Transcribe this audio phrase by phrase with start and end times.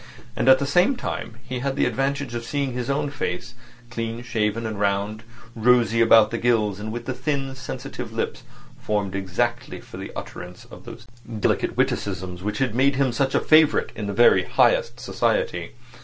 [0.35, 3.53] And at the same time he had the advantage of seeing his own face,
[3.91, 5.21] clean shaved and round,
[5.55, 8.41] rosy about the gills, and with the thin sensitive lips
[8.79, 11.05] formed exactly for the utterance of those
[11.39, 15.73] delicate witticisms which had made him such a favourite in the very highest society.